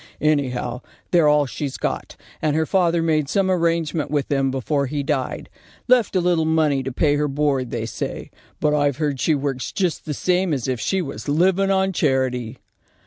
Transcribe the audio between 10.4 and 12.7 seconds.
as if she was living on charity."